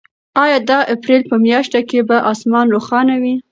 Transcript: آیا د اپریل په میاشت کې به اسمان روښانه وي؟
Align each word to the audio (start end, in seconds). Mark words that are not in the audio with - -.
آیا 0.43 0.57
د 0.69 0.71
اپریل 0.93 1.21
په 1.29 1.35
میاشت 1.45 1.73
کې 1.89 1.99
به 2.09 2.17
اسمان 2.31 2.65
روښانه 2.75 3.15
وي؟ 3.21 3.35